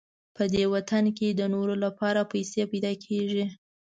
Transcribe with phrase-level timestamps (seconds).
[0.35, 3.45] په دې وطن کې د نورو لپاره پیسې پیدا کېږي.